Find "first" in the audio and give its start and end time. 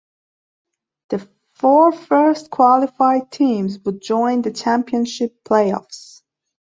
1.91-2.49